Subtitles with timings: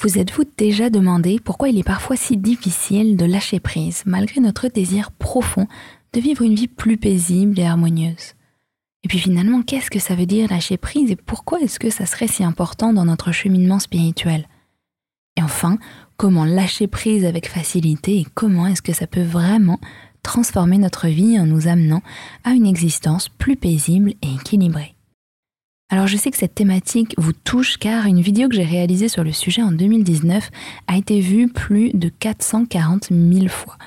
[0.00, 4.68] Vous êtes-vous déjà demandé pourquoi il est parfois si difficile de lâcher prise malgré notre
[4.68, 5.66] désir profond
[6.12, 8.34] de vivre une vie plus paisible et harmonieuse?
[9.02, 12.06] Et puis finalement, qu'est-ce que ça veut dire lâcher prise et pourquoi est-ce que ça
[12.06, 14.46] serait si important dans notre cheminement spirituel?
[15.36, 15.78] Et enfin,
[16.16, 19.80] comment lâcher prise avec facilité et comment est-ce que ça peut vraiment
[20.22, 22.02] transformer notre vie en nous amenant
[22.44, 24.94] à une existence plus paisible et équilibrée?
[25.90, 29.24] Alors je sais que cette thématique vous touche car une vidéo que j'ai réalisée sur
[29.24, 30.50] le sujet en 2019
[30.86, 33.78] a été vue plus de 440 000 fois.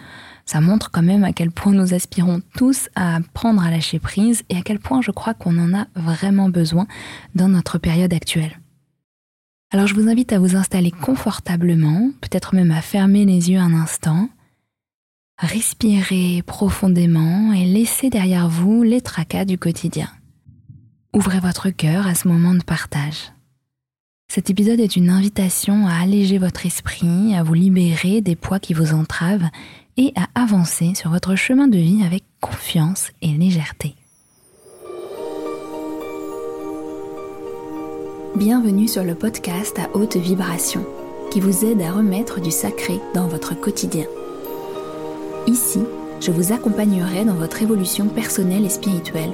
[0.45, 4.42] Ça montre quand même à quel point nous aspirons tous à apprendre à lâcher prise
[4.50, 6.88] et à quel point je crois qu'on en a vraiment besoin
[7.36, 8.59] dans notre période actuelle.
[9.70, 13.73] Alors je vous invite à vous installer confortablement, peut-être même à fermer les yeux un
[13.73, 14.28] instant,
[15.38, 20.09] respirer profondément et laisser derrière vous les tracas du quotidien.
[21.14, 23.34] Ouvrez votre cœur à ce moment de partage.
[24.30, 28.74] Cet épisode est une invitation à alléger votre esprit, à vous libérer des poids qui
[28.74, 29.50] vous entravent
[29.98, 33.95] et à avancer sur votre chemin de vie avec confiance et légèreté.
[38.38, 40.86] Bienvenue sur le podcast à haute vibration
[41.30, 44.06] qui vous aide à remettre du sacré dans votre quotidien.
[45.46, 45.81] Ici,
[46.22, 49.34] je vous accompagnerai dans votre évolution personnelle et spirituelle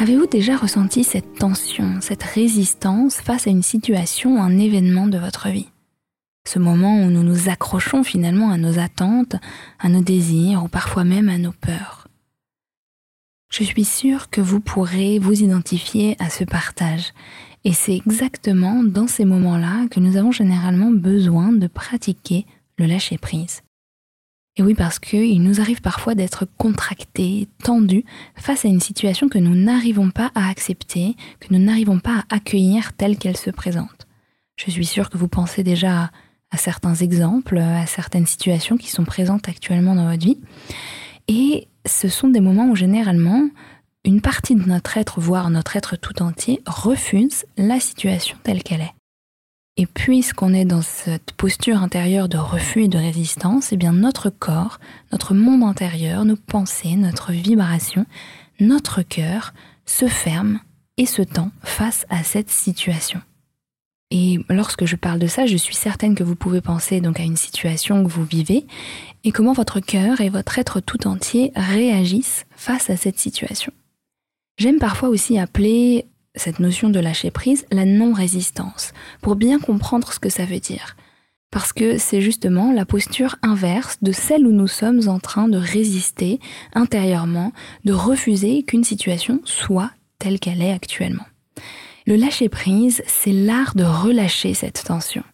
[0.00, 5.50] Avez-vous déjà ressenti cette tension, cette résistance face à une situation un événement de votre
[5.50, 5.68] vie?
[6.48, 9.36] Ce moment où nous nous accrochons finalement à nos attentes,
[9.78, 12.08] à nos désirs ou parfois même à nos peurs.
[13.52, 17.12] Je suis sûre que vous pourrez vous identifier à ce partage.
[17.64, 22.46] Et c'est exactement dans ces moments-là que nous avons généralement besoin de pratiquer
[22.78, 23.60] le lâcher-prise.
[24.56, 29.38] Et oui, parce qu'il nous arrive parfois d'être contractés, tendus face à une situation que
[29.38, 34.06] nous n'arrivons pas à accepter, que nous n'arrivons pas à accueillir telle qu'elle se présente.
[34.56, 36.10] Je suis sûre que vous pensez déjà
[36.50, 40.38] à certains exemples, à certaines situations qui sont présentes actuellement dans votre vie.
[41.28, 43.48] Et ce sont des moments où généralement,
[44.04, 48.80] une partie de notre être, voire notre être tout entier, refuse la situation telle qu'elle
[48.80, 48.99] est.
[49.80, 54.28] Et puisqu'on est dans cette posture intérieure de refus et de résistance, eh bien notre
[54.28, 54.78] corps,
[55.10, 58.04] notre monde intérieur, nos pensées, notre vibration,
[58.60, 59.54] notre cœur
[59.86, 60.60] se ferme
[60.98, 63.22] et se tend face à cette situation.
[64.10, 67.22] Et lorsque je parle de ça, je suis certaine que vous pouvez penser donc à
[67.22, 68.66] une situation que vous vivez
[69.24, 73.72] et comment votre cœur et votre être tout entier réagissent face à cette situation.
[74.58, 76.04] J'aime parfois aussi appeler
[76.40, 80.96] cette notion de lâcher prise, la non-résistance, pour bien comprendre ce que ça veut dire.
[81.50, 85.58] Parce que c'est justement la posture inverse de celle où nous sommes en train de
[85.58, 86.40] résister
[86.74, 87.52] intérieurement,
[87.84, 91.26] de refuser qu'une situation soit telle qu'elle est actuellement.
[92.06, 95.24] Le lâcher prise, c'est l'art de relâcher cette tension,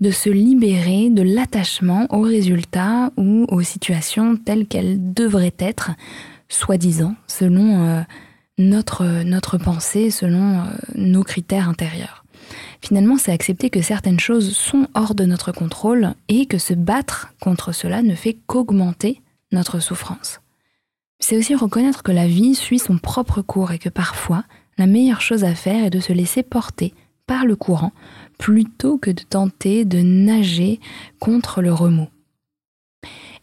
[0.00, 5.92] de se libérer de l'attachement aux résultats ou aux situations telles qu'elles devraient être,
[6.48, 8.02] soi-disant, selon euh,
[8.58, 12.24] notre, pensée selon euh, nos critères intérieurs.
[12.80, 17.32] Finalement, c'est accepter que certaines choses sont hors de notre contrôle et que se battre
[17.40, 19.20] contre cela ne fait qu'augmenter
[19.52, 20.40] notre souffrance.
[21.18, 24.44] C'est aussi reconnaître que la vie suit son propre cours et que parfois,
[24.78, 26.94] la meilleure chose à faire est de se laisser porter
[27.26, 27.92] par le courant
[28.38, 30.78] plutôt que de tenter de nager
[31.18, 32.08] contre le remous.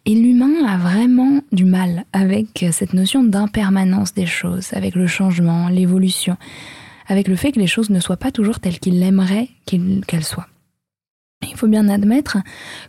[0.06, 5.70] Et l'humain a vraiment du mal avec cette notion d'impermanence des choses, avec le changement,
[5.70, 6.36] l'évolution,
[7.08, 10.48] avec le fait que les choses ne soient pas toujours telles qu'il aimerait qu'elles soient.
[11.42, 12.38] Il faut bien admettre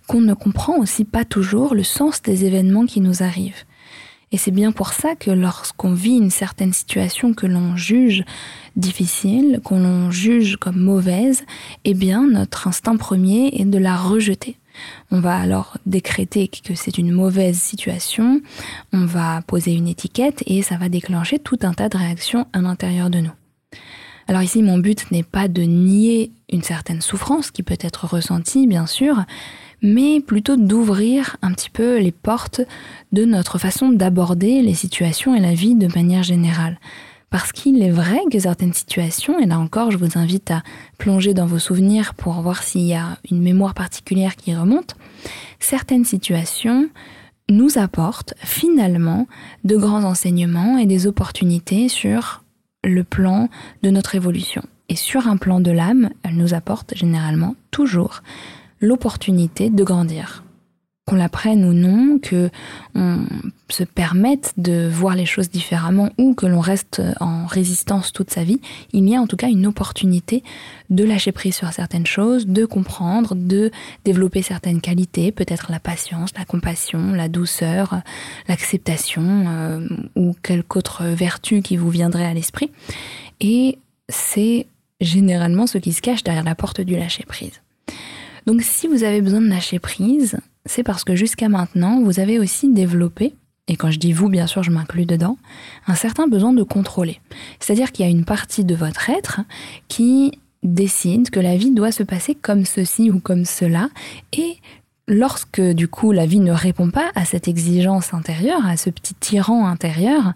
[0.08, 3.64] qu'on ne comprend aussi pas toujours le sens des événements qui nous arrivent.
[4.32, 8.24] Et c'est bien pour ça que lorsqu'on vit une certaine situation que l'on juge
[8.74, 11.44] difficile, qu'on l'on juge comme mauvaise,
[11.84, 14.56] eh bien notre instinct premier est de la rejeter.
[15.10, 18.40] On va alors décréter que c'est une mauvaise situation,
[18.92, 22.60] on va poser une étiquette et ça va déclencher tout un tas de réactions à
[22.60, 23.32] l'intérieur de nous.
[24.26, 28.66] Alors ici, mon but n'est pas de nier une certaine souffrance qui peut être ressentie,
[28.66, 29.24] bien sûr,
[29.82, 32.62] mais plutôt d'ouvrir un petit peu les portes
[33.12, 36.78] de notre façon d'aborder les situations et la vie de manière générale.
[37.34, 40.62] Parce qu'il est vrai que certaines situations, et là encore je vous invite à
[40.98, 44.94] plonger dans vos souvenirs pour voir s'il y a une mémoire particulière qui remonte,
[45.58, 46.88] certaines situations
[47.50, 49.26] nous apportent finalement
[49.64, 52.44] de grands enseignements et des opportunités sur
[52.84, 53.48] le plan
[53.82, 54.62] de notre évolution.
[54.88, 58.22] Et sur un plan de l'âme, elles nous apportent généralement toujours
[58.80, 60.43] l'opportunité de grandir
[61.06, 62.50] qu'on l'apprenne ou non, que
[62.94, 63.26] on
[63.68, 68.42] se permette de voir les choses différemment ou que l'on reste en résistance toute sa
[68.42, 68.60] vie,
[68.92, 70.42] il y a en tout cas une opportunité
[70.88, 73.70] de lâcher prise sur certaines choses, de comprendre, de
[74.04, 78.00] développer certaines qualités, peut-être la patience, la compassion, la douceur,
[78.48, 79.86] l'acceptation euh,
[80.16, 82.70] ou quelque autre vertu qui vous viendrait à l'esprit.
[83.40, 83.78] Et
[84.08, 84.66] c'est
[85.00, 87.60] généralement ce qui se cache derrière la porte du lâcher prise.
[88.46, 92.38] Donc si vous avez besoin de lâcher prise, c'est parce que jusqu'à maintenant, vous avez
[92.38, 93.34] aussi développé,
[93.68, 95.38] et quand je dis vous, bien sûr, je m'inclus dedans,
[95.86, 97.20] un certain besoin de contrôler.
[97.60, 99.40] C'est-à-dire qu'il y a une partie de votre être
[99.88, 103.88] qui décide que la vie doit se passer comme ceci ou comme cela,
[104.32, 104.56] et
[105.06, 109.14] lorsque du coup la vie ne répond pas à cette exigence intérieure, à ce petit
[109.14, 110.32] tyran intérieur,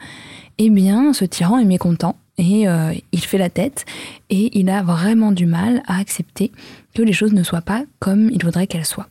[0.58, 3.84] eh bien ce tyran est mécontent et euh, il fait la tête
[4.30, 6.52] et il a vraiment du mal à accepter
[6.94, 9.08] que les choses ne soient pas comme il voudrait qu'elles soient.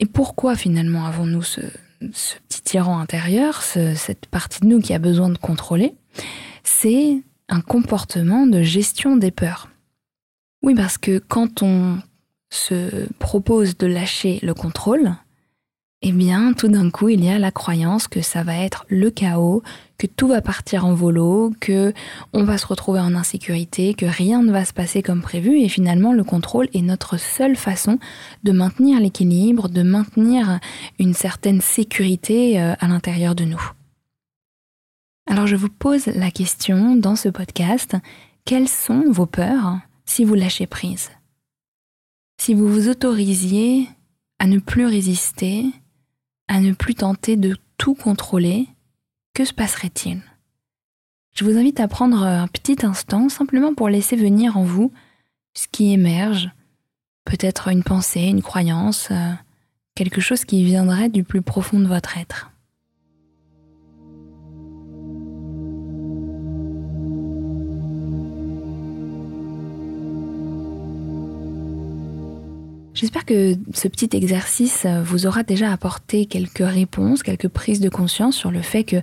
[0.00, 1.60] Et pourquoi finalement avons-nous ce,
[2.00, 5.94] petit tyran intérieur, cette partie de nous qui a besoin de contrôler?
[6.62, 9.68] C'est un comportement de gestion des peurs.
[10.62, 11.98] Oui, parce que quand on
[12.50, 15.12] se propose de lâcher le contrôle,
[16.00, 19.10] eh bien, tout d'un coup, il y a la croyance que ça va être le
[19.10, 19.64] chaos,
[19.98, 21.92] que tout va partir en volo, que
[22.32, 25.58] on va se retrouver en insécurité, que rien ne va se passer comme prévu.
[25.58, 27.98] Et finalement le contrôle est notre seule façon
[28.44, 30.60] de maintenir l'équilibre, de maintenir
[31.00, 33.72] une certaine sécurité euh, à l'intérieur de nous.
[35.26, 37.96] Alors je vous pose la question dans ce podcast,
[38.44, 41.10] quelles sont vos peurs si vous lâchez prise?
[42.40, 43.88] Si vous vous autorisiez
[44.38, 45.64] à ne plus résister,
[46.48, 48.66] à ne plus tenter de tout contrôler,
[49.34, 50.20] que se passerait-il?
[51.34, 54.92] Je vous invite à prendre un petit instant simplement pour laisser venir en vous
[55.54, 56.50] ce qui émerge,
[57.24, 59.32] peut-être une pensée, une croyance, euh,
[59.94, 62.50] quelque chose qui viendrait du plus profond de votre être.
[73.00, 78.34] J'espère que ce petit exercice vous aura déjà apporté quelques réponses, quelques prises de conscience
[78.34, 78.96] sur le fait que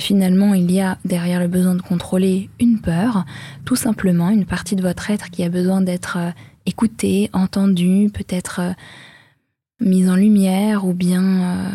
[0.00, 3.24] finalement il y a derrière le besoin de contrôler une peur,
[3.64, 6.30] tout simplement une partie de votre être qui a besoin d'être euh,
[6.66, 8.72] écoutée, entendue, peut-être euh,
[9.80, 11.68] mise en lumière ou bien euh,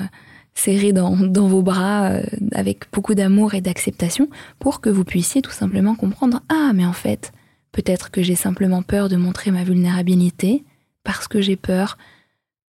[0.53, 2.19] serrée dans, vos bras
[2.51, 4.30] avec beaucoup d'amour et d'acceptation
[4.60, 7.31] pour que vous puissiez tout simplement comprendre Ah mais en fait,
[7.71, 10.63] peut-être que j'ai simplement peur de montrer ma vulnérabilité
[11.07, 11.98] parce que j'ai peur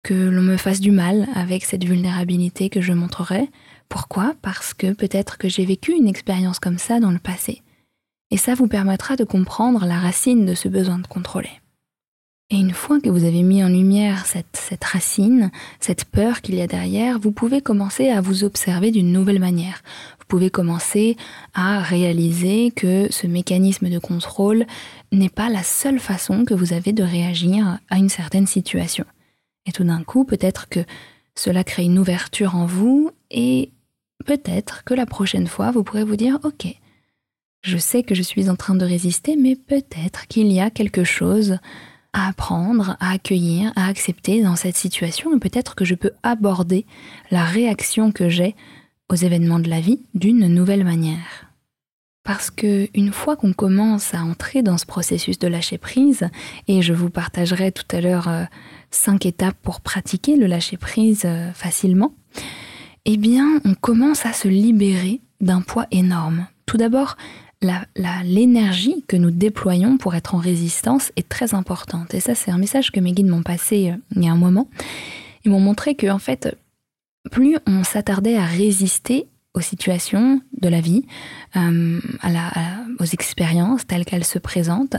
[0.04, 3.50] que l'on me fasse du mal avec cette vulnérabilité que je montrerai.
[3.90, 4.36] Pourquoi?
[4.44, 7.64] Parce que peut-être que j'ai vécu une expérience comme ça dans le passé.
[8.30, 11.50] Et ça vous permettra de comprendre la racine de ce besoin de contrôler.
[12.52, 15.50] Et une fois que vous avez mis en lumière cette, cette racine,
[15.80, 19.82] cette peur qu'il y a derrière, vous pouvez commencer à vous observer d'une nouvelle manière.
[20.20, 21.18] Vous pouvez commencer
[21.56, 24.66] à réaliser que ce mécanisme de contrôle
[25.12, 29.06] n'est pas la seule façon que vous avez de réagir à une certaine situation.
[29.66, 30.82] Et tout d'un coup, peut-être que
[31.36, 33.72] cela crée une ouverture en vous et
[34.26, 36.68] peut-être que la prochaine fois, vous pourrez vous dire, OK,
[37.62, 41.04] je sais que je suis en train de résister, mais peut-être qu'il y a quelque
[41.04, 41.58] chose
[42.14, 46.86] à apprendre, à accueillir, à accepter dans cette situation et peut-être que je peux aborder
[47.30, 48.56] la réaction que j'ai
[49.10, 51.47] aux événements de la vie d'une nouvelle manière.
[52.28, 56.28] Parce que une fois qu'on commence à entrer dans ce processus de lâcher prise,
[56.68, 58.44] et je vous partagerai tout à l'heure euh,
[58.92, 62.14] cinq étapes pour pratiquer le lâcher prise euh, facilement,
[63.06, 66.48] eh bien, on commence à se libérer d'un poids énorme.
[66.66, 67.16] Tout d'abord,
[68.26, 72.14] l'énergie que nous déployons pour être en résistance est très importante.
[72.14, 74.36] Et ça, c'est un message que mes guides m'ont passé euh, il y a un
[74.36, 74.68] moment.
[75.46, 76.58] Ils m'ont montré que, en fait,
[77.32, 79.28] plus on s'attardait à résister
[79.62, 81.06] situations de la vie,
[81.56, 82.00] euh,
[83.00, 84.98] aux expériences telles qu'elles se présentent,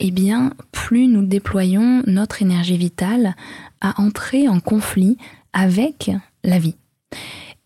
[0.00, 3.34] eh bien, plus nous déployons notre énergie vitale
[3.80, 5.16] à entrer en conflit
[5.52, 6.10] avec
[6.44, 6.76] la vie.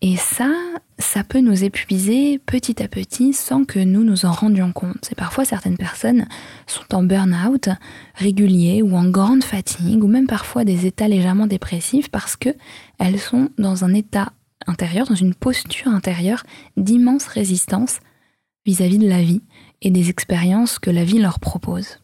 [0.01, 0.51] Et ça,
[0.99, 4.97] ça peut nous épuiser petit à petit sans que nous nous en rendions compte.
[5.01, 6.27] C'est parfois certaines personnes
[6.67, 7.69] sont en burn-out
[8.15, 12.49] régulier ou en grande fatigue ou même parfois des états légèrement dépressifs parce que
[12.99, 14.33] elles sont dans un état
[14.67, 16.43] intérieur, dans une posture intérieure
[16.77, 17.99] d'immense résistance
[18.65, 19.41] vis-à-vis de la vie
[19.81, 21.99] et des expériences que la vie leur propose.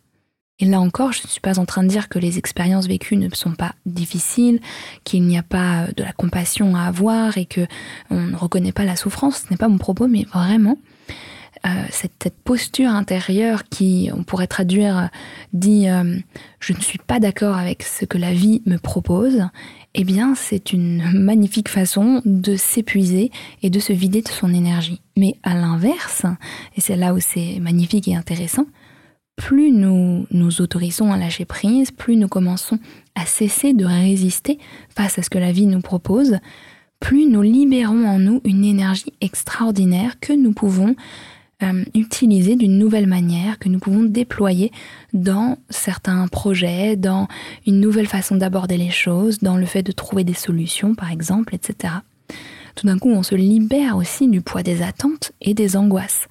[0.62, 3.16] Et là encore, je ne suis pas en train de dire que les expériences vécues
[3.16, 4.60] ne sont pas difficiles,
[5.06, 7.66] qu'il n'y a pas de la compassion à avoir et que
[8.10, 9.44] on ne reconnaît pas la souffrance.
[9.48, 10.78] Ce n'est pas mon propos, mais vraiment,
[11.66, 15.06] euh, cette, posture intérieure qui, on pourrait traduire, euh,
[15.54, 16.18] dit euh,
[16.60, 19.46] je ne suis pas d'accord avec ce que la vie me propose,
[20.02, 25.02] eh bien c'est une magnifique façon de s'épuiser et de se vider de son énergie.
[25.18, 26.26] Mais à l'inverse,
[26.78, 28.66] et c'est là où c'est magnifique et intéressant,
[29.36, 32.80] plus nous nous autorisons à lâcher prise, plus nous commençons
[33.14, 34.58] à cesser de résister
[34.96, 36.38] face à ce que la vie nous propose,
[37.02, 40.96] plus nous libérons en nous une énergie extraordinaire que nous pouvons
[41.64, 41.84] euh,
[42.56, 44.72] d'une nouvelle manière, que nous pouvons déployer
[45.14, 47.28] dans certains projets, dans
[47.68, 51.56] une nouvelle façon d'aborder les choses, dans le fait de trouver des solutions, par exemple,
[51.56, 51.96] etc.
[52.76, 56.28] Tout d'un coup, on se libère aussi du poids des attentes et des angoisses.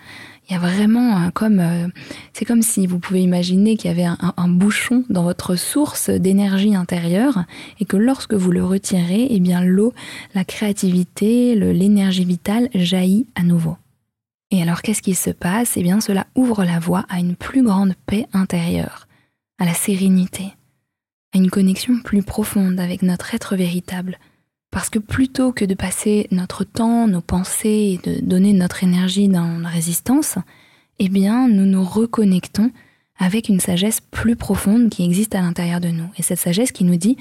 [0.48, 1.88] Il y a vraiment comme, euh,
[2.32, 6.08] c'est comme si vous pouvez imaginer qu'il y avait un, un, bouchon dans votre source
[6.08, 7.44] d'énergie intérieure
[7.80, 9.92] et que lorsque vous le retirez, eh bien l'eau,
[10.34, 13.76] la créativité, l'énergie vitale jaillit à nouveau.
[14.50, 15.76] Et alors qu'est-ce qui se passe?
[15.76, 19.06] Eh bien cela ouvre la voie à une plus grande paix intérieure,
[19.58, 20.54] à la sérénité,
[21.34, 24.18] à une connexion plus profonde avec notre être véritable.
[24.70, 29.28] Parce que plutôt que de passer notre temps, nos pensées et de donner notre énergie
[29.28, 30.36] dans la résistance,
[30.98, 32.70] eh bien nous nous reconnectons
[33.18, 36.08] avec une sagesse plus profonde qui existe à l'intérieur de nous.
[36.16, 37.16] Et cette sagesse qui nous dit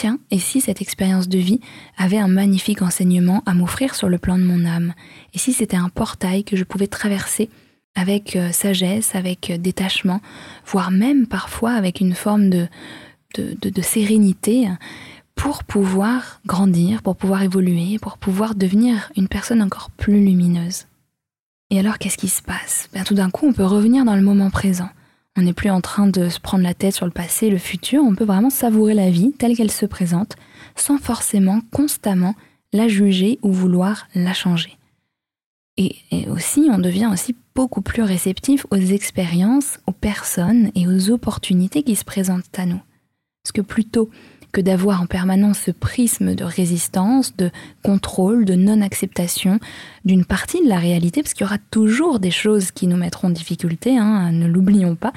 [0.00, 1.58] Tiens, et si cette expérience de vie
[1.96, 4.94] avait un magnifique enseignement à m'offrir sur le plan de mon âme?
[5.34, 7.50] Et si c'était un portail que je pouvais traverser
[7.96, 10.20] avec euh, sagesse, avec euh, détachement,
[10.64, 12.68] voire même parfois avec une forme de,
[13.82, 14.68] sérénité
[15.34, 20.86] pour pouvoir grandir, pour pouvoir évoluer, pour pouvoir devenir une personne encore plus lumineuse?
[21.70, 22.88] Et alors qu'est-ce qui se passe?
[22.92, 24.90] Ben, Tout d'un coup, on peut revenir dans le moment présent.
[25.38, 28.02] On n'est plus en train de se prendre la tête sur le passé, le futur,
[28.02, 30.34] on peut vraiment savourer la vie telle qu'elle se présente,
[30.74, 32.34] sans forcément constamment
[32.72, 34.76] la juger ou vouloir la changer.
[35.76, 35.94] Et,
[36.28, 41.94] aussi, on devient aussi beaucoup plus réceptif aux expériences, aux personnes et aux opportunités qui
[41.94, 42.82] se présentent à nous.
[43.44, 44.10] Parce que plutôt
[44.52, 47.50] que d'avoir en permanence ce prisme de résistance, de
[47.82, 49.60] contrôle, de non-acceptation
[50.04, 53.28] d'une partie de la réalité, parce qu'il y aura toujours des choses qui nous mettront
[53.28, 55.12] en difficulté, hein, ne l'oublions pas,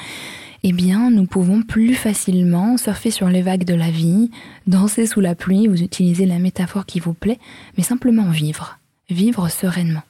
[0.64, 4.30] eh bien, nous pouvons plus facilement surfer sur les vagues de la vie,
[4.68, 7.40] danser sous la pluie, vous utilisez la métaphore qui vous plaît,
[7.78, 10.04] mais simplement vivre, vivre sereinement.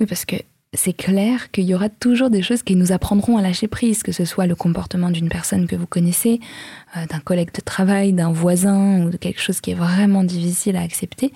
[0.00, 0.36] Oui, parce que
[0.76, 4.12] c'est clair qu'il y aura toujours des choses qui nous apprendront à lâcher prise, que
[4.12, 6.40] ce soit le comportement d'une personne que vous connaissez,
[6.96, 10.76] euh, d'un collègue de travail, d'un voisin ou de quelque chose qui est vraiment difficile
[10.76, 11.32] à accepter,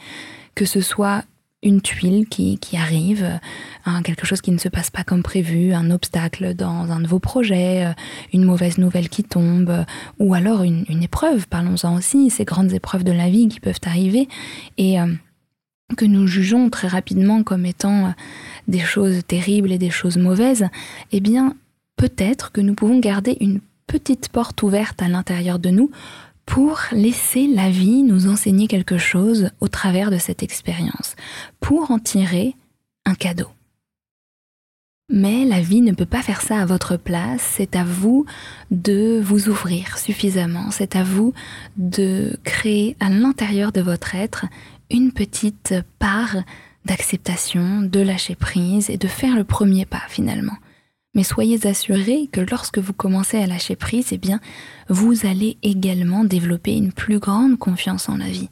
[0.54, 1.24] que ce soit
[1.62, 3.38] une tuile qui, arrive,
[3.86, 7.06] euh, quelque chose qui ne se passe pas comme prévu, un obstacle dans un de
[7.06, 7.92] vos projets, euh,
[8.32, 9.84] une mauvaise nouvelle qui tombe,
[10.18, 14.26] ou alors une, épreuve, parlons-en aussi, ces grandes épreuves de la vie qui peuvent arriver.
[14.78, 14.96] Et
[15.96, 18.10] que nous jugeons très rapidement comme étant euh,
[18.68, 20.66] des choses terribles et des choses mauvaises,
[21.12, 21.54] eh bien,
[21.96, 25.90] peut-être que nous pouvons garder une petite porte ouverte à l'intérieur de nous
[26.46, 31.14] pour laisser la vie nous enseigner quelque chose au travers de cette expérience,
[31.60, 32.54] pour en tirer
[33.06, 33.48] un cadeau.
[35.12, 38.26] Mais la vie ne peut pas faire ça à votre place, c'est à vous
[38.70, 41.34] de vous ouvrir suffisamment, c'est à vous
[41.76, 44.46] de créer à l'intérieur de votre être
[44.90, 46.36] une petite part
[46.84, 50.56] d'acceptation, de lâcher prise et de faire le premier pas finalement.
[51.14, 54.40] Mais soyez assurés que lorsque vous commencez à lâcher prise, eh bien,
[54.88, 58.48] vous allez également développer une plus grande confiance en la vie.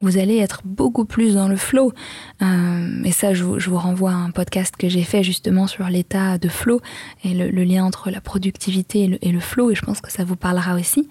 [0.00, 1.92] Vous allez être beaucoup plus dans le flow.
[2.40, 6.38] Euh, et ça, je vous, renvoie à un podcast que j'ai fait justement sur l'état
[6.38, 6.80] de flow
[7.24, 9.72] et le, lien entre la productivité et le, et le flow.
[9.72, 11.08] Et je pense que ça vous parlera aussi.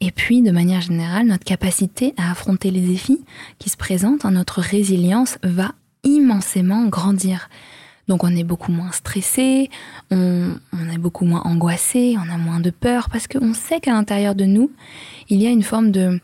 [0.00, 3.24] Et puis, de manière générale, notre capacité à affronter les défis
[3.58, 5.72] qui se présentent, hein, notre résilience va
[6.04, 7.48] immensément grandir.
[8.08, 9.68] Donc on est beaucoup moins stressé,
[10.10, 10.52] on,
[10.92, 14.44] est beaucoup moins angoissé, on a moins de peur, parce qu'on sait qu'à l'intérieur de
[14.44, 14.70] nous,
[15.28, 16.20] il y a une forme de,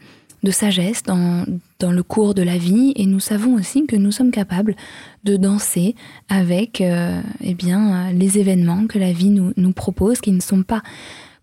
[0.50, 1.44] sagesse dans,
[1.80, 4.76] le cours de la vie, et nous savons aussi que nous sommes capables
[5.24, 5.96] de danser
[6.28, 10.82] avec euh, eh bien, les événements que la vie nous propose, qui ne sont pas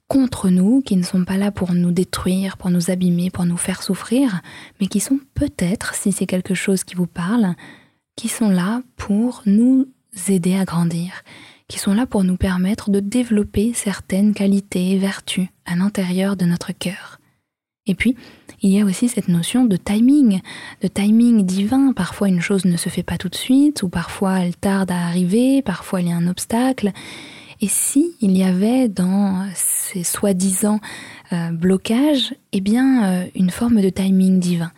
[0.10, 3.58] contre nous, qui ne sont pas là pour nous détruire, pour nous abîmer, pour nous
[3.58, 4.42] faire souffrir,
[4.82, 7.54] mais qui sont peut-être, si c'est quelque chose qui vous parle,
[8.18, 9.88] qui sont là pour nous
[10.28, 11.24] aider à grandir,
[11.68, 16.46] qui sont là pour nous permettre de développer certaines qualités et vertus à l'intérieur de
[16.46, 17.20] notre cœur.
[17.86, 18.16] Et puis,
[18.62, 20.42] il y a aussi cette notion de timing,
[20.82, 21.94] de timing divin.
[21.94, 25.06] Parfois une chose ne se fait pas tout de suite, ou parfois elle tarde à
[25.06, 26.92] arriver, parfois il y a un obstacle.
[27.62, 30.80] Et si il y avait dans ces soi-disant
[31.34, 34.72] euh, blocages, eh bien, euh, une forme de timing divin,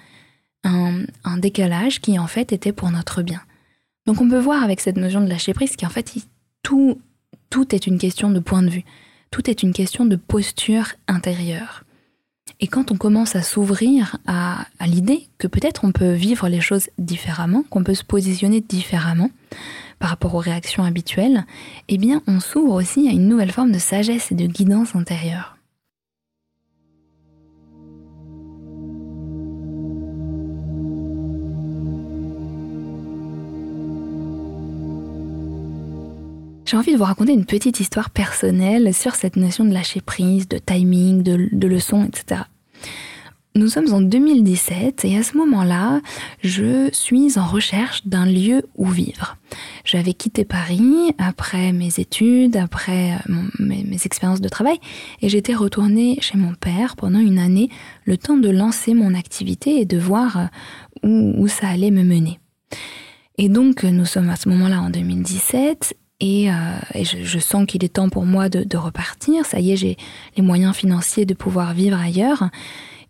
[0.63, 1.05] un,
[1.37, 3.41] décalage qui en fait était pour notre bien.
[4.05, 6.13] Donc on peut voir avec cette notion de lâcher prise qu'en fait
[6.61, 6.99] tout,
[7.49, 8.83] tout est une question de point de vue,
[9.31, 11.83] tout est une question de posture intérieure.
[12.59, 16.89] Et quand on commence à s'ouvrir à l'idée que peut-être on peut vivre les choses
[16.99, 19.31] différemment, qu'on peut se positionner différemment
[20.01, 21.45] par rapport aux réactions habituelles,
[21.87, 25.55] eh bien on s'ouvre aussi à une nouvelle forme de sagesse et de guidance intérieure.
[36.65, 40.47] J'ai envie de vous raconter une petite histoire personnelle sur cette notion de lâcher prise,
[40.47, 42.43] de timing, de, de leçon, etc.
[43.53, 45.99] Nous sommes en 2017 et à ce moment-là,
[46.41, 49.35] je suis en recherche d'un lieu où vivre.
[49.83, 54.79] J'avais quitté Paris après mes études, après euh, mes, expériences de travail
[55.21, 57.67] et j'étais retournée chez mon père pendant une année,
[58.05, 60.49] le temps de lancer mon activité et de voir
[61.03, 62.39] euh, où, ça allait me mener.
[63.37, 66.53] Et donc nous sommes à ce moment-là en 2017 et, euh,
[66.95, 69.45] je, sens qu'il est temps pour moi de repartir.
[69.45, 69.97] Ça y est, j'ai
[70.37, 72.49] les moyens financiers de pouvoir vivre ailleurs.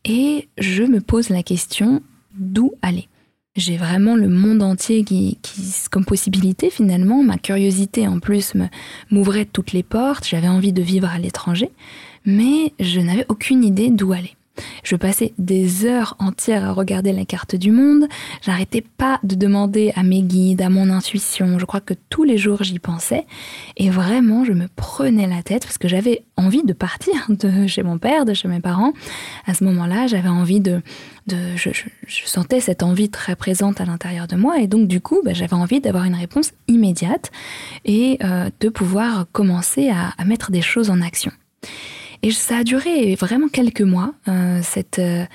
[0.05, 2.01] Et je me pose la question
[2.33, 3.07] d'où aller?
[3.57, 5.37] J'ai vraiment le monde entier qui,
[5.91, 7.21] comme possibilité finalement.
[7.21, 8.53] Ma curiosité en plus
[9.09, 10.25] m'ouvrait toutes les portes.
[10.27, 11.69] J'avais envie de vivre à l'étranger,
[12.25, 14.35] mais je n'avais aucune idée d'où aller.
[14.83, 18.07] Je passais des heures entières à regarder la carte du monde.
[18.41, 21.59] J'arrêtais pas de demander à mes guides, à mon intuition.
[21.59, 23.25] Je crois que tous les jours j'y pensais.
[23.77, 27.83] Et vraiment, je me prenais la tête parce que j'avais envie de partir de chez
[27.83, 28.93] mon père, de chez mes parents.
[29.45, 30.81] À ce moment-là, j'avais envie de,
[31.27, 31.69] je,
[32.25, 34.59] sentais cette envie très présente à l'intérieur de moi.
[34.59, 37.31] Et donc, du coup, bah, j'avais envie d'avoir une réponse immédiate
[37.85, 41.31] et euh, de pouvoir commencer à mettre des choses en action.
[42.23, 44.61] Et ça a duré vraiment quelques mois, euh,
[44.99, 45.25] euh,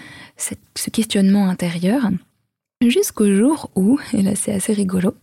[0.75, 2.11] ce questionnement intérieur.
[2.87, 5.15] Jusqu'au jour où, et là c'est assez rigolo,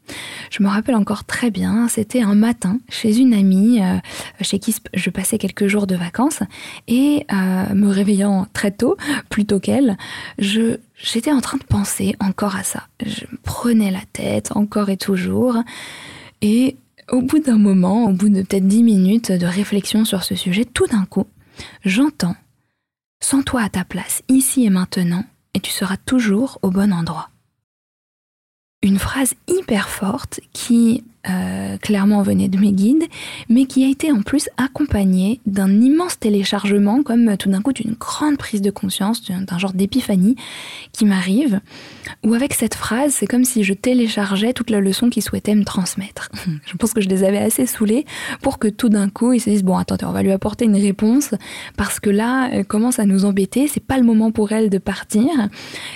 [0.50, 4.00] je me rappelle encore très bien, c'était un matin chez une amie euh,
[4.42, 6.40] chez qui je passais quelques jours de vacances
[6.88, 8.98] et me réveillant très tôt,
[9.30, 9.98] plus tôt qu'elle,
[10.40, 12.88] je, j'étais en train de penser encore à ça.
[13.06, 15.58] Je prenais la tête encore et toujours
[16.42, 16.76] et
[17.12, 20.66] au bout d'un moment, au bout de peut-être dix minutes de réflexion sur ce sujet,
[20.66, 21.26] tout d'un coup,
[21.84, 22.36] J'entends.
[23.22, 27.30] Sens-toi à ta place, ici et maintenant, et tu seras toujours au bon endroit.
[28.82, 33.06] Une phrase hyper forte qui euh, clairement venait de mes guides,
[33.48, 37.72] mais qui a été en plus accompagné d'un immense téléchargement, comme euh, tout d'un coup
[37.72, 40.36] d'une grande prise de conscience, d'un genre d'épiphanie
[40.92, 41.62] qui m'arrive,
[42.26, 45.64] où avec cette phrase, c'est comme si je téléchargeais toute la leçon qu'ils souhaitaient me
[45.64, 46.30] transmettre.
[46.66, 48.06] je pense que je les avais assez saoulés
[48.42, 50.76] pour que tout d'un coup ils se disent bon attendez, on va lui apporter une
[50.76, 51.34] réponse
[51.78, 54.78] parce que là elle commence à nous embêter, c'est pas le moment pour elle de
[54.78, 55.30] partir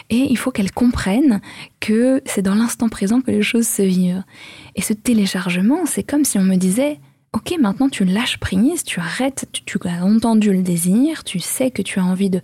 [0.10, 1.42] et il faut qu'elle comprenne
[1.80, 4.24] que c'est dans l'instant présent que les choses se vivent.
[4.78, 7.00] Et ce téléchargement, c'est comme si on me disait
[7.34, 11.82] Ok, maintenant tu lâches prise, tu arrêtes, tu, as entendu le désir, tu sais que
[11.82, 12.40] tu as envie de,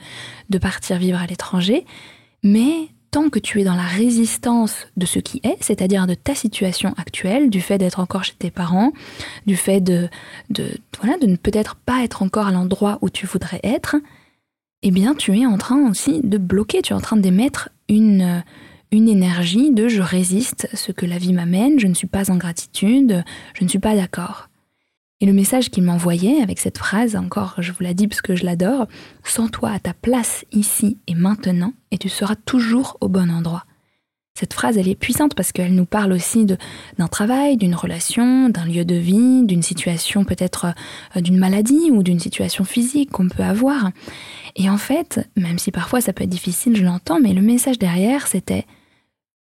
[0.50, 1.86] de partir vivre à l'étranger,
[2.44, 6.36] mais tant que tu es dans la résistance de ce qui est, c'est-à-dire de ta
[6.36, 8.92] situation actuelle, du fait d'être encore chez tes parents,
[9.46, 10.10] du fait de,
[10.50, 10.66] de,
[11.00, 13.96] voilà, de ne peut-être pas être encore à l'endroit où tu voudrais être,
[14.82, 18.44] eh bien tu es en train aussi de bloquer, tu es en train d'émettre une,
[18.94, 22.38] une énergie de je résiste ce que la vie m'amène, je ne suis pas en
[22.38, 23.24] gratitude,
[23.56, 24.50] je ne suis pas d'accord.
[25.20, 28.36] Et le message qu'il m'envoyait avec cette phrase, encore je vous l'ai dit parce que
[28.36, 28.88] je l'adore,
[29.24, 33.66] sens-toi à ta place ici et maintenant et tu seras toujours au bon endroit.
[34.36, 38.66] Cette phrase, elle est puissante parce qu'elle nous parle aussi d'un travail, d'une relation, d'un
[38.66, 40.68] lieu de vie, d'une situation peut-être
[41.16, 43.90] euh, d'une maladie ou d'une situation physique qu'on peut avoir.
[44.56, 47.80] Et en fait, même si parfois ça peut être difficile, je l'entends, mais le message
[47.80, 48.66] derrière, c'était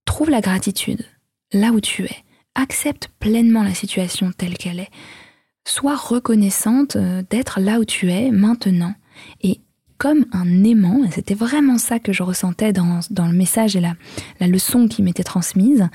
[0.06, 1.06] Trouve la gratitude
[1.52, 2.16] là où tu es.
[2.56, 4.92] Accepte pleinement la situation telle qu'elle est.
[5.66, 8.94] Sois reconnaissante euh, d'être là où tu es maintenant.
[9.42, 9.62] Et
[9.98, 13.94] comme un aimant, et c'était vraiment ça que je ressentais dans, le message et la,
[14.40, 15.88] la leçon qui m'était transmise,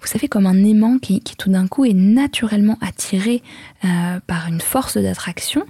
[0.00, 3.42] vous savez, comme un aimant qui, qui tout d'un coup est naturellement attiré
[3.84, 5.64] euh, par une force d'attraction,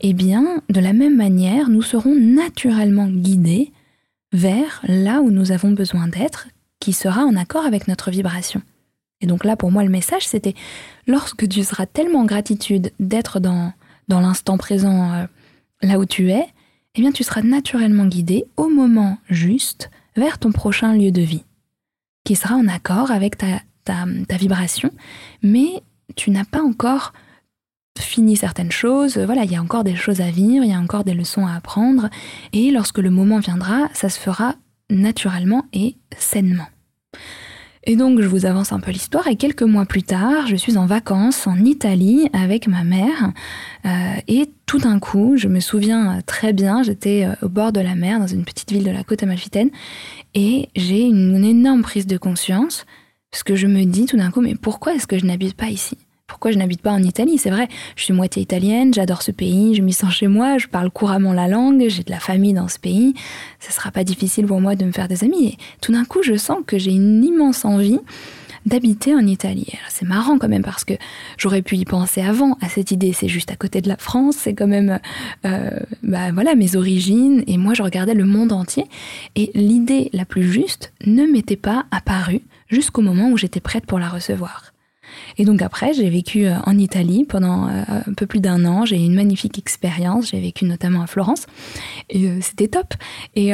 [0.00, 3.72] eh bien, de la même manière, nous serons naturellement guidés
[4.32, 6.48] vers là où nous avons besoin d'être,
[6.80, 8.62] qui sera en accord avec notre vibration.
[9.20, 10.54] Et donc là, pour moi, le message, c'était
[11.06, 13.72] lorsque tu seras tellement en gratitude d'être dans,
[14.06, 15.26] dans l'instant présent, euh,
[15.82, 16.46] là où tu es,
[16.94, 21.44] eh bien tu seras naturellement guidé au moment juste vers ton prochain lieu de vie,
[22.24, 24.90] qui sera en accord avec ta, ta, ta vibration,
[25.42, 25.82] mais
[26.16, 27.12] tu n'as pas encore
[27.98, 30.78] fini certaines choses, voilà, il y a encore des choses à vivre, il y a
[30.78, 32.08] encore des leçons à apprendre,
[32.52, 34.54] et lorsque le moment viendra, ça se fera
[34.90, 36.66] naturellement et sainement.
[37.84, 40.76] Et donc je vous avance un peu l'histoire et quelques mois plus tard, je suis
[40.76, 43.32] en vacances en Italie avec ma mère
[43.86, 47.80] euh, et tout d'un coup, je me souviens très bien, j'étais euh, au bord de
[47.80, 49.70] la mer dans une petite ville de la côte amalfitaine
[50.34, 52.84] et j'ai une énorme prise de conscience
[53.30, 55.68] parce que je me dis tout d'un coup mais pourquoi est-ce que je n'habite pas
[55.68, 55.96] ici?
[56.28, 59.74] Pourquoi je n'habite pas en Italie C'est vrai, je suis moitié italienne, j'adore ce pays,
[59.74, 62.68] je m'y sens chez moi, je parle couramment la langue, j'ai de la famille dans
[62.68, 63.14] ce pays.
[63.58, 65.48] Ce sera pas difficile pour moi de me faire des amis.
[65.48, 67.98] Et tout d'un coup, je sens que j'ai une immense envie
[68.66, 69.72] d'habiter en Italie.
[69.88, 70.94] C'est marrant quand même parce que
[71.38, 73.12] j'aurais pu y penser avant à cette idée.
[73.12, 75.00] C'est juste à côté de la France, c'est quand même,
[75.46, 75.70] euh,
[76.02, 77.42] bah voilà, mes origines.
[77.46, 78.84] Et moi, je regardais le monde entier.
[79.34, 83.98] Et l'idée la plus juste ne m'était pas apparue jusqu'au moment où j'étais prête pour
[83.98, 84.67] la recevoir.
[85.38, 88.84] Et donc après, j'ai vécu euh, en Italie pendant euh, un peu plus d'un an.
[88.84, 90.30] J'ai eu une magnifique expérience.
[90.30, 91.46] J'ai vécu notamment à Florence.
[92.10, 92.94] Et euh, c'était top.
[93.36, 93.52] Et,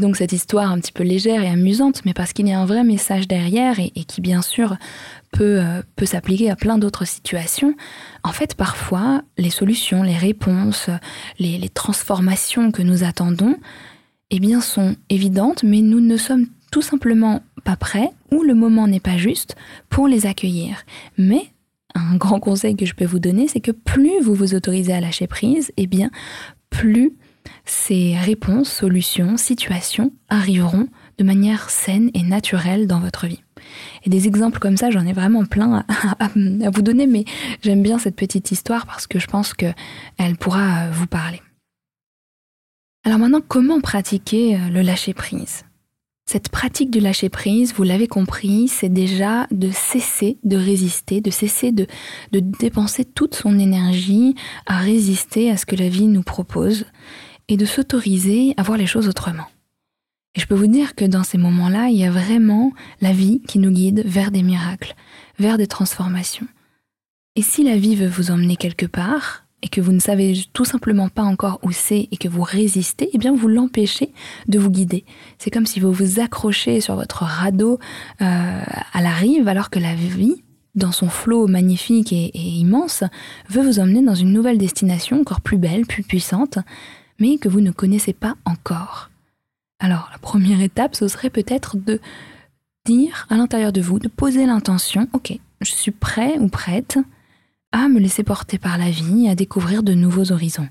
[0.00, 2.66] donc cette histoire un petit peu légère et amusante, mais parce qu'il y a un
[2.66, 4.76] vrai message derrière et, qui bien sûr
[5.30, 5.60] peut,
[5.96, 7.74] peut s'appliquer à plein d'autres situations.
[8.22, 10.90] En fait, parfois, les solutions, les réponses,
[11.38, 13.56] les, les transformations que nous attendons,
[14.30, 18.10] eh bien, sont évidentes, mais nous ne sommes tout simplement pas prêt
[18.42, 19.56] le moment n'est pas juste
[19.88, 20.84] pour les accueillir.
[21.18, 21.46] Mais
[21.94, 25.00] un grand conseil que je peux vous donner, c'est que plus vous vous autorisez à
[25.00, 26.10] lâcher prise, et eh bien,
[26.70, 27.12] plus
[27.64, 33.42] ces réponses, solutions, situations arriveront de manière saine et naturelle dans votre vie.
[34.02, 37.24] Et des exemples comme ça, j'en ai vraiment plein à, à vous donner, mais
[37.62, 41.40] j'aime bien cette petite histoire parce que je pense qu'elle pourra vous parler.
[43.04, 45.63] Alors maintenant, comment pratiquer le lâcher prise?
[46.26, 51.30] Cette pratique du lâcher prise, vous l'avez compris, c'est déjà de cesser de résister, de
[51.30, 51.86] cesser de,
[52.32, 54.34] de dépenser toute son énergie
[54.66, 56.86] à résister à ce que la vie nous propose
[57.48, 59.46] et de s'autoriser à voir les choses autrement.
[60.34, 63.40] Et je peux vous dire que dans ces moments-là, il y a vraiment la vie
[63.46, 64.96] qui nous guide vers des miracles,
[65.38, 66.48] vers des transformations.
[67.36, 70.66] Et si la vie veut vous emmener quelque part, et que vous ne savez tout
[70.66, 74.12] simplement pas encore où c'est et que vous résistez, eh bien vous l'empêchez
[74.46, 75.04] de vous guider.
[75.38, 77.78] C'est comme si vous vous accrochez sur votre radeau
[78.20, 80.42] euh, à la rive alors que la vie,
[80.74, 83.04] dans son flot magnifique et, immense,
[83.48, 86.58] veut vous emmener dans une nouvelle destination encore plus belle, plus puissante,
[87.18, 89.08] mais que vous ne connaissez pas encore.
[89.78, 92.00] Alors la première étape, ce serait peut-être de
[92.84, 96.98] dire à l'intérieur de vous, de poser l'intention, ok, je suis prêt ou prête
[97.74, 100.68] à me laisser porter par la vie, à découvrir de nouveaux horizons.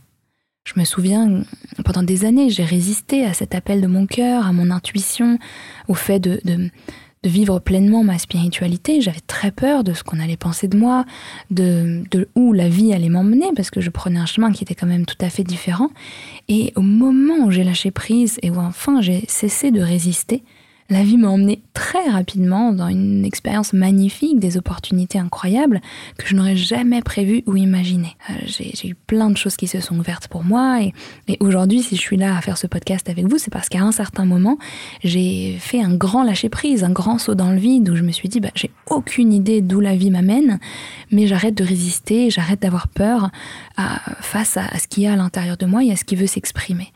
[0.63, 1.41] Je me souviens,
[1.83, 5.37] pendant des années, j'ai résisté à cet appel de mon cœur, à mon intuition,
[5.89, 6.69] au fait de, de,
[7.25, 9.01] vivre pleinement ma spiritualité.
[9.01, 11.03] J'avais très peur de ce qu'on allait penser de moi,
[11.51, 14.75] de, de où la vie allait m'emmener, parce que je prenais un chemin qui était
[14.75, 15.89] quand même tout à fait différent.
[16.47, 20.41] Et au moment où j'ai lâché prise et où enfin j'ai cessé de résister,
[20.93, 25.81] la vie m'a emmené très rapidement dans une expérience magnifique, des opportunités incroyables
[26.17, 28.15] que je n'aurais jamais prévues ou imaginées.
[28.29, 30.93] Euh, j'ai eu plein de choses qui se sont ouvertes pour moi et,
[31.39, 33.91] aujourd'hui, si je suis là à faire ce podcast avec vous, c'est parce qu'à un
[33.91, 34.59] certain moment,
[35.03, 38.29] j'ai fait un grand lâcher-prise, un grand saut dans le vide où je me suis
[38.29, 40.59] dit, bah, j'ai aucune idée d'où la vie m'amène,
[41.11, 43.31] mais j'arrête de résister, j'arrête d'avoir peur
[44.21, 46.27] face à ce qu'il y a à l'intérieur de moi et à ce qui veut
[46.27, 46.91] s'exprimer.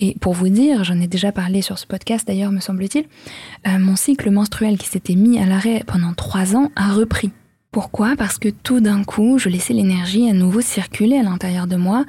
[0.00, 3.04] Et pour vous dire, j'en ai déjà parlé sur ce podcast d'ailleurs, me semble-t-il,
[3.66, 7.30] euh, mon cycle menstruel qui s'était mis à l'arrêt pendant trois ans a repris.
[7.72, 8.16] Pourquoi?
[8.16, 12.04] Parce que tout d'un coup, je laissais l'énergie à nouveau circuler à l'intérieur de moi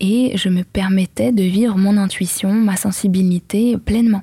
[0.00, 4.22] et je me permettais de vivre mon intuition, ma sensibilité pleinement.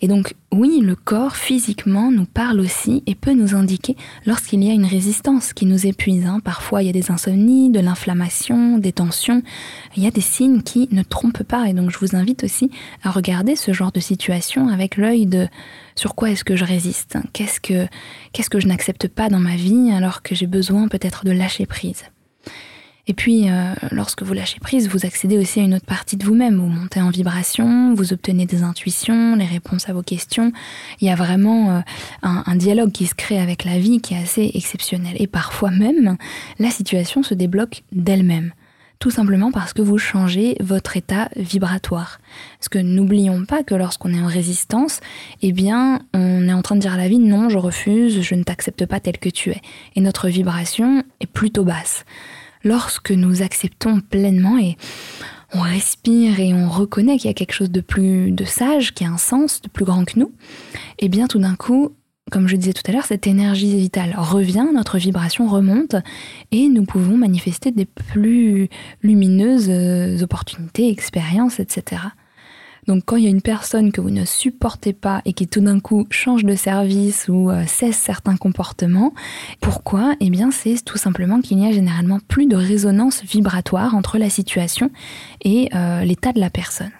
[0.00, 4.70] Et donc oui, le corps physiquement nous parle aussi et peut nous indiquer lorsqu'il y
[4.70, 6.24] a une résistance qui nous épuise.
[6.26, 6.40] Hein.
[6.40, 9.42] Parfois il y a des insomnies, de l'inflammation, des tensions.
[9.96, 11.68] Il y a des signes qui ne trompent pas.
[11.68, 12.70] Et donc je vous invite aussi
[13.02, 15.48] à regarder ce genre de situation avec l'œil de
[15.94, 17.86] sur quoi est-ce que je résiste Qu'est-ce que
[18.32, 21.66] qu'est-ce que je n'accepte pas dans ma vie alors que j'ai besoin peut-être de lâcher
[21.66, 22.04] prise?
[23.08, 26.24] Et puis, euh, lorsque vous lâchez prise, vous accédez aussi à une autre partie de
[26.26, 26.58] vous-même.
[26.58, 30.52] Vous montez en vibration, vous obtenez des intuitions, les réponses à vos questions.
[31.00, 31.80] Il y a vraiment euh,
[32.22, 35.16] un, un, dialogue qui se crée avec la vie qui est assez exceptionnel.
[35.18, 36.18] Et parfois même,
[36.58, 38.52] la situation se débloque d'elle-même.
[38.98, 42.20] Tout simplement parce que vous changez votre état vibratoire.
[42.58, 45.00] Parce que n'oublions pas que lorsqu'on est en résistance,
[45.40, 48.34] eh bien, on est en train de dire à la vie non, je refuse, je
[48.34, 49.62] ne t'accepte pas tel que tu es.
[49.94, 52.04] Et notre vibration est plutôt basse
[52.64, 54.76] lorsque nous acceptons pleinement et
[55.54, 59.04] on respire et on reconnaît qu'il y a quelque chose de plus de sage, qui
[59.04, 60.32] a un sens, de plus grand que nous,
[60.98, 61.94] et eh bien tout d'un coup,
[62.30, 65.96] comme je disais tout à l'heure, cette énergie vitale revient, notre vibration remonte
[66.52, 68.68] et nous pouvons manifester des plus
[69.02, 72.02] lumineuses euh, opportunités, expériences, etc.
[72.88, 75.60] Donc quand il y a une personne que vous ne supportez pas et qui tout
[75.60, 79.12] d'un coup change de service ou euh, cesse certains comportements,
[79.60, 80.14] pourquoi?
[80.20, 84.30] Eh bien c'est tout simplement qu'il n'y a généralement plus de résonance vibratoire entre la
[84.30, 84.90] situation
[85.42, 86.90] et euh, l'état de la personne.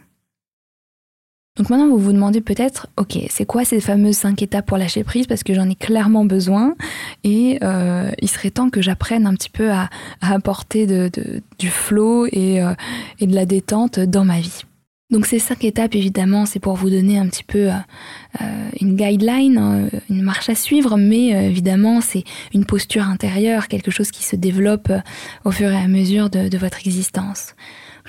[1.57, 5.03] Donc maintenant, vous vous demandez peut-être, ok, c'est quoi ces fameuses cinq étapes pour lâcher
[5.03, 5.27] prise?
[5.27, 6.77] Parce que j'en ai clairement besoin
[7.25, 9.89] et euh, il serait temps que j'apprenne un petit peu à,
[10.21, 10.87] apporter
[11.59, 12.61] du flow et
[13.21, 14.63] de la détente dans ma vie.
[15.11, 17.77] Donc ces cinq étapes, évidemment, c'est pour vous donner un petit peu euh,
[18.43, 23.69] euh, une guideline, hein, une marche à suivre, mais euh, évidemment, c'est une posture intérieure,
[23.69, 24.93] quelque chose qui se développe
[25.47, 27.55] au fur et à mesure de, votre existence.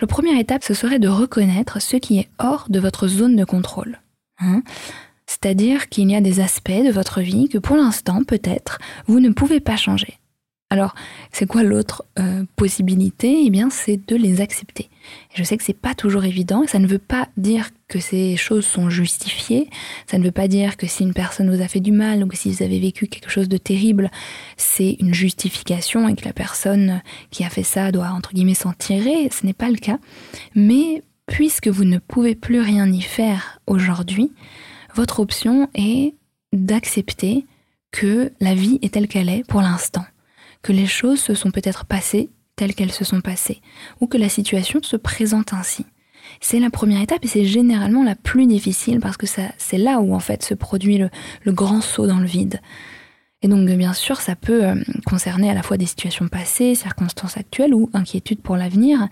[0.02, 3.46] La première étape, ce serait de reconnaître ce qui est hors de votre zone de
[3.46, 4.00] contrôle.
[4.40, 4.62] Hein.
[5.26, 9.30] C'est-à-dire qu'il y a des aspects de votre vie que pour l'instant, peut-être, vous ne
[9.30, 10.19] pouvez pas changer.
[10.72, 10.94] Alors,
[11.32, 13.42] c'est quoi l'autre euh, possibilité?
[13.44, 14.88] Eh bien, c'est de les accepter.
[15.34, 18.68] je sais que c'est pas toujours évident, ça ne veut pas dire que ces choses
[18.68, 19.68] sont justifiées,
[20.06, 22.30] ça ne veut pas dire que si une personne vous a fait du mal ou
[22.34, 24.12] si vous avez vécu quelque chose de terrible,
[24.58, 27.02] c'est une justification et que la personne
[27.32, 29.98] qui a fait ça doit entre guillemets s'en tirer, ce n'est pas le cas.
[30.54, 34.32] Mais puisque vous ne pouvez plus rien y faire aujourd'hui,
[34.94, 36.14] votre option est
[36.54, 37.48] d'accepter
[37.92, 40.06] que la vie est telle qu'elle est pour l'instant
[40.62, 43.62] que les choses se sont peut-être passées telles qu'elles se sont passées,
[44.02, 45.86] ou que la situation se présente ainsi.
[46.42, 50.14] C'est la première étape et c'est généralement la plus difficile parce que c'est là où
[50.14, 52.60] en fait se produit le, grand saut dans le vide.
[53.42, 57.38] Et donc bien sûr, ça peut euh, concerner à la fois des situations passées, circonstances
[57.38, 59.08] actuelles ou inquiétudes pour l'avenir,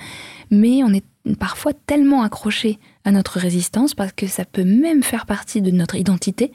[0.52, 1.06] mais on est
[1.40, 5.96] parfois tellement accroché à notre résistance parce que ça peut même faire partie de notre
[5.96, 6.52] identité.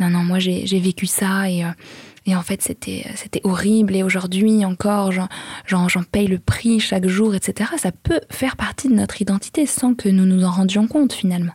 [0.00, 1.64] Non, non, moi j'ai vécu ça et...
[1.64, 1.70] Euh,
[2.26, 3.94] et en fait, c'était, c'était horrible.
[3.94, 5.28] Et aujourd'hui encore, j'en,
[5.66, 7.70] j'en, paye le prix chaque jour, etc.
[7.76, 11.52] Ça peut faire partie de notre identité sans que nous nous en rendions compte finalement.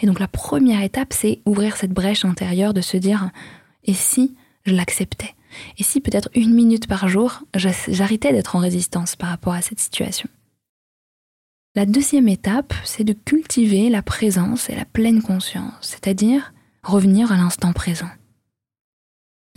[0.00, 3.30] Et donc la première étape, c'est ouvrir cette brèche intérieure de se dire,
[3.84, 5.34] et si je l'acceptais?
[5.78, 9.80] Et si peut-être une minute par jour, j'arrêtais d'être en résistance par rapport à cette
[9.80, 10.28] situation?
[11.74, 16.52] La deuxième étape, c'est de cultiver la présence et la pleine conscience, c'est-à-dire
[16.82, 18.10] revenir à l'instant présent.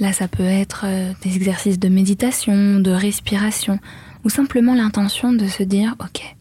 [0.04, 3.80] Là, ça peut être euh, des exercices de méditation, de respiration,
[4.26, 6.36] ou simplement l'intention de se dire, ok,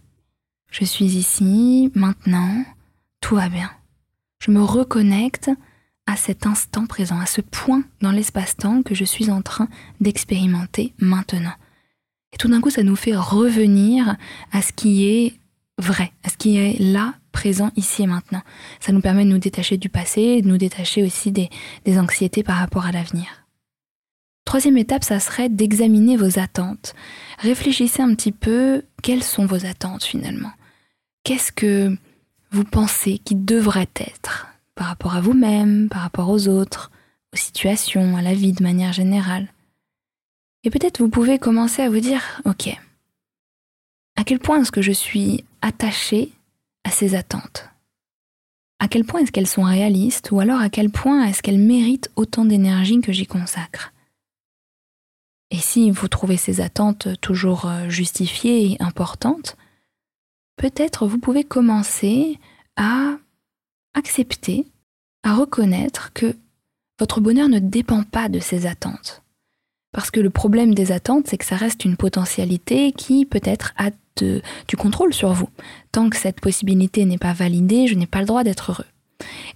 [0.72, 2.64] je suis ici, maintenant,
[3.20, 3.70] tout va bien.
[4.40, 5.48] Je me reconnecte
[6.08, 9.68] à cet instant présent, à ce point dans l'espace-temps que je suis en train
[10.00, 11.54] d'expérimenter maintenant.
[12.32, 14.16] Et tout d'un coup, ça nous fait revenir
[14.50, 15.34] à ce qui est
[15.78, 18.42] vrai, à ce qui est là, présent, ici et maintenant.
[18.80, 21.48] Ça nous permet de nous détacher du passé, de nous détacher aussi des,
[21.84, 23.41] des anxiétés par rapport à l'avenir.
[24.52, 26.94] Troisième étape, ça serait d'examiner vos attentes.
[27.38, 30.50] Réfléchissez un petit peu quelles sont vos attentes finalement?
[31.24, 31.96] Qu'est-ce que
[32.50, 36.90] vous pensez qui devrait être par rapport à vous-même, par rapport aux autres,
[37.32, 39.48] aux situations, à la vie de manière générale?
[40.64, 42.78] Et peut-être vous pouvez commencer à vous dire, ok,
[44.16, 46.30] à quel point est-ce que je suis attaché
[46.84, 47.70] à ces attentes?
[48.80, 50.30] À quel point est-ce qu'elles sont réalistes?
[50.30, 53.94] Ou alors à quel point est-ce qu'elles méritent autant d'énergie que j'y consacre?
[55.52, 59.56] Et si vous trouvez ces attentes toujours euh, justifiées et importantes,
[60.56, 62.38] peut-être vous pouvez commencer
[62.76, 63.16] à
[63.92, 64.66] accepter,
[65.22, 66.34] à reconnaître que
[66.98, 69.22] votre bonheur ne dépend pas de ces attentes.
[69.92, 73.90] Parce que le problème des attentes, c'est que ça reste une potentialité qui peut-être a
[74.16, 75.48] du contrôle sur vous.
[75.90, 78.86] Tant que cette possibilité n'est pas validée, je n'ai pas le droit d'être heureux.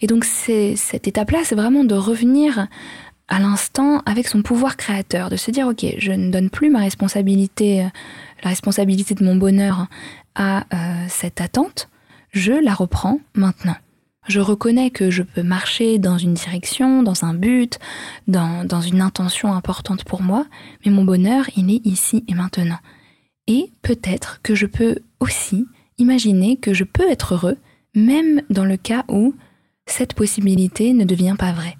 [0.00, 2.68] Et donc cette étape-là, c'est vraiment de revenir
[3.28, 6.80] à l'instant avec son pouvoir créateur, de se dire ok, je ne donne plus ma
[6.80, 7.88] responsabilité, euh,
[8.42, 9.86] la responsabilité de mon bonheur
[10.34, 11.88] à euh, cette attente,
[12.30, 13.76] je la reprends maintenant.
[14.28, 17.78] Je reconnais que je peux marcher dans une direction, dans un but,
[18.26, 20.46] dans, dans une intention importante pour moi,
[20.84, 22.78] mais mon bonheur, il est ici et maintenant.
[23.46, 25.66] Et peut-être que je peux aussi
[25.98, 27.56] imaginer que je peux être heureux,
[27.94, 29.34] même dans le cas où
[29.86, 31.76] cette possibilité ne devient pas vraie.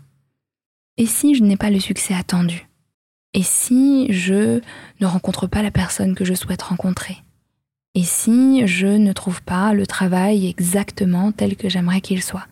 [0.99, 2.69] Et si je n'ai pas le succès attendu?
[3.35, 4.61] Et si je
[5.01, 7.19] ne rencontre pas la personne que je souhaite rencontrer?
[7.95, 12.47] Et si je ne trouve pas le travail exactement tel que j'aimerais qu'il soit?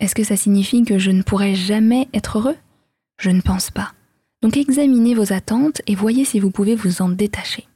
[0.00, 2.56] Est-ce que ça signifie que je ne pourrai jamais être heureux?
[3.20, 3.92] Je ne pense pas.
[4.42, 7.68] Donc examinez vos attentes et voyez si vous pouvez vous en détacher.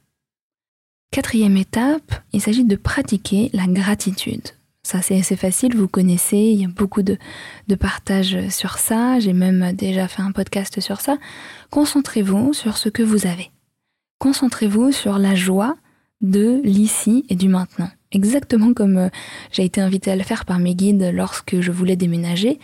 [1.11, 4.49] Quatrième étape, il s'agit de pratiquer la gratitude.
[4.85, 7.17] Ça, c'est assez facile, vous connaissez, il y a beaucoup de,
[7.67, 11.17] de partages sur ça, j'ai même déjà fait un podcast sur ça.
[11.71, 13.49] Concentrez-vous sur ce que vous avez.
[14.19, 15.75] Concentrez-vous sur la joie
[16.21, 17.89] de l'ici et du maintenant.
[18.11, 19.09] Exactement comme euh,
[19.51, 22.59] j'ai été invitée à le faire par mes guides lorsque je voulais déménager.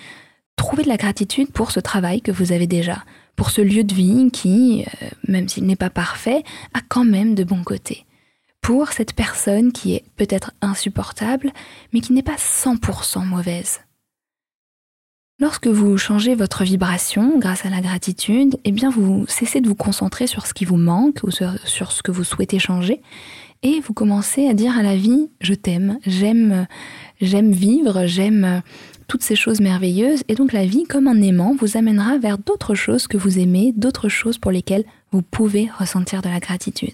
[0.57, 3.03] Trouvez de la gratitude pour ce travail que vous avez déjà,
[3.35, 6.43] pour ce lieu de vie qui, euh, même s'il n'est pas parfait,
[6.75, 8.05] a quand même de bons côtés.
[8.61, 11.51] Pour cette personne qui est peut-être insupportable,
[11.93, 13.81] mais qui n'est pas 100% mauvaise.
[15.39, 19.75] Lorsque vous changez votre vibration grâce à la gratitude, eh bien vous cessez de vous
[19.75, 23.01] concentrer sur ce qui vous manque ou sur, sur ce que vous souhaitez changer
[23.63, 26.67] et vous commencez à dire à la vie je t'aime, j'aime
[27.21, 28.61] j'aime vivre, j'aime
[29.07, 32.75] toutes ces choses merveilleuses et donc la vie comme un aimant vous amènera vers d'autres
[32.75, 36.93] choses que vous aimez, d'autres choses pour lesquelles vous pouvez ressentir de la gratitude.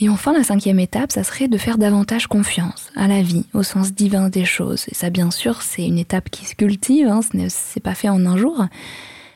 [0.00, 3.64] Et enfin, la cinquième étape, ça serait de faire davantage confiance à la vie, au
[3.64, 4.84] sens divin des choses.
[4.88, 8.08] Et ça, bien sûr, c'est une étape qui se cultive, hein, ce n'est pas fait
[8.08, 8.64] en un jour.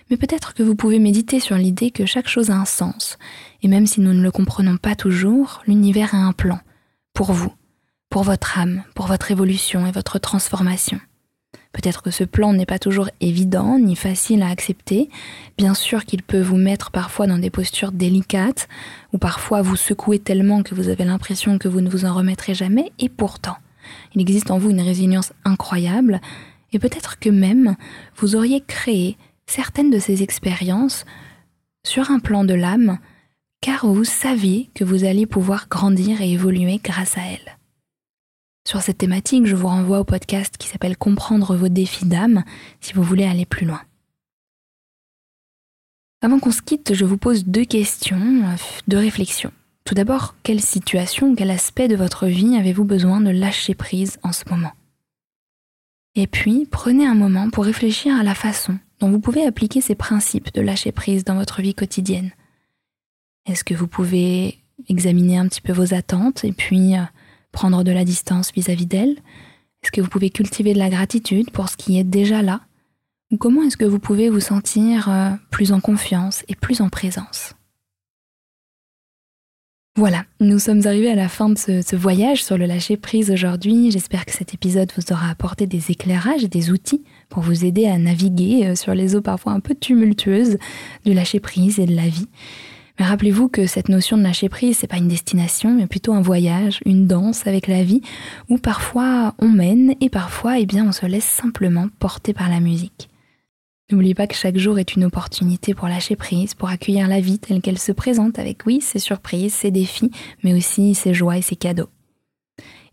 [0.09, 3.19] Mais peut-être que vous pouvez méditer sur l'idée que chaque chose a un sens.
[3.63, 6.61] Et même si nous ne le comprenons pas toujours, l'univers a un plan.
[7.13, 7.53] Pour vous,
[8.09, 11.01] pour votre âme, pour votre évolution et votre transformation.
[11.73, 15.09] Peut-être que ce plan n'est pas toujours évident ni facile à accepter.
[15.57, 18.69] Bien sûr qu'il peut vous mettre parfois dans des postures délicates,
[19.13, 22.55] ou parfois vous secouer tellement que vous avez l'impression que vous ne vous en remettrez
[22.55, 23.57] jamais, et pourtant,
[24.15, 26.21] il existe en vous une résilience incroyable,
[26.73, 27.77] et peut-être que même
[28.17, 31.05] vous auriez créé certaines de ces expériences
[31.85, 32.99] sur un plan de l'âme,
[33.61, 37.62] car vous saviez que vous alliez pouvoir grandir et évoluer grâce à elles.
[38.65, 42.45] Sur cette thématique, je vous renvoie au podcast qui s'appelle Comprendre vos défis d'âme
[42.81, 43.83] si vous voulez aller plus loin.
[46.21, 49.51] Avant qu'on se quitte, je vous pose deux questions de réflexion.
[49.85, 54.33] Tout d'abord, quelle situation, quel aspect de votre vie avez-vous besoin de lâcher prise en
[54.33, 54.71] ce moment?
[56.15, 59.97] Et puis, prenez un moment pour réfléchir à la façon dont vous pouvez appliquer ces
[59.97, 62.31] principes de lâcher prise dans votre vie quotidienne.
[63.47, 67.03] Est-ce que vous pouvez examiner un petit peu vos attentes et puis euh,
[67.53, 69.19] prendre de la distance vis-à-vis d'elles
[69.83, 72.63] Est-ce que vous pouvez cultiver de la gratitude pour ce qui est déjà là?
[73.31, 76.89] Ou comment est-ce que vous pouvez vous sentir euh, plus en confiance et plus en
[76.89, 77.55] présence?
[79.97, 83.91] Voilà, nous sommes arrivés à la fin de ce, voyage sur le lâcher prise aujourd'hui.
[83.91, 87.87] J'espère que cet épisode vous aura apporté des éclairages et des outils pour vous aider
[87.87, 90.57] à naviguer euh, sur les eaux parfois un peu tumultueuses
[91.05, 92.29] du lâcher prise et de la vie.
[93.03, 96.81] Rappelez-vous que cette notion de lâcher prise, c'est pas une destination, mais plutôt un voyage,
[96.85, 98.01] une danse avec la vie,
[98.49, 102.61] où parfois on mène et parfois, eh bien, on se laisse simplement porter par la
[102.61, 103.09] musique.
[103.91, 107.39] N'oubliez pas que chaque jour est une opportunité pour lâcher prise, pour accueillir la vie
[107.39, 110.11] telle qu'elle se présente avec, oui, ses surprises, ses défis,
[110.43, 111.91] mais aussi ses joies et ses cadeaux.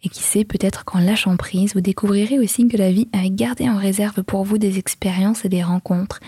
[0.03, 3.69] Et qui sait, peut-être qu'en lâchant prise, vous découvrirez aussi que la vie a gardé
[3.69, 6.19] en réserve pour vous des expériences et des rencontres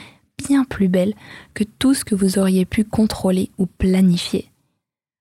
[0.47, 1.13] bien plus belles
[1.53, 4.51] que tout ce que vous auriez pu contrôler ou planifier.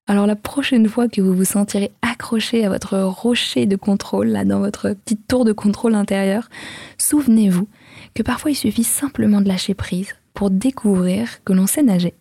[0.06, 4.44] Alors la prochaine fois que vous vous sentirez accroché à votre rocher de contrôle, là
[4.44, 6.48] dans votre petite tour de contrôle intérieur,
[6.98, 7.68] souvenez-vous
[8.14, 12.14] que parfois il suffit simplement de lâcher prise pour découvrir que l'on sait nager,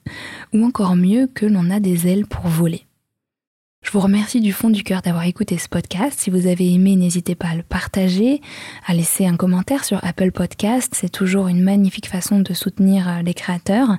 [0.53, 2.85] ou encore mieux que l'on a des ailes pour voler.
[3.89, 6.19] Je vous remercie du fond du cœur d'avoir écouté ce podcast.
[6.19, 8.39] Si vous avez aimé, n'hésitez pas à le partager,
[8.85, 10.93] à laisser un commentaire sur Apple Podcast.
[10.95, 13.97] C'est toujours une magnifique façon de soutenir euh, les créateurs.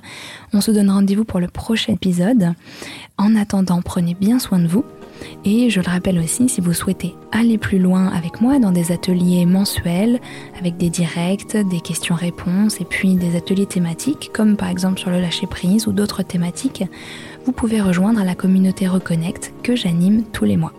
[0.53, 2.53] On se donne rendez-vous pour le prochain épisode.
[3.17, 4.85] En attendant, prenez bien soin de vous.
[5.43, 8.91] Et je le rappelle aussi, si vous souhaitez aller plus loin avec moi dans des
[8.91, 10.19] ateliers mensuels,
[10.59, 15.19] avec des directs, des questions-réponses et puis des ateliers thématiques, comme par exemple sur le
[15.19, 16.83] lâcher-prise ou d'autres thématiques,
[17.45, 20.73] vous pouvez rejoindre la communauté Reconnect que j'anime tous les mois.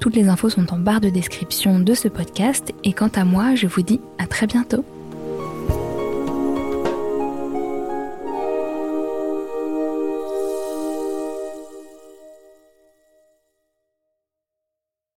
[0.00, 3.54] Toutes les infos sont en barre de description de ce podcast et quant à moi,
[3.54, 4.84] je vous dis à très bientôt